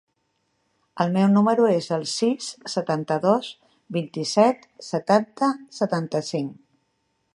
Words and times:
El 1.03 1.11
meu 1.17 1.27
número 1.33 1.67
es 1.73 1.89
el 1.97 2.05
sis, 2.13 2.47
setanta-dos, 2.75 3.51
vint-i-set, 3.99 4.65
setanta, 4.89 5.51
setanta-cinc. 5.83 6.61